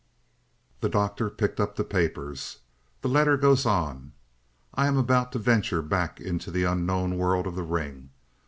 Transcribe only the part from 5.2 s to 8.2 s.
to venture back into the unknown world of the ring.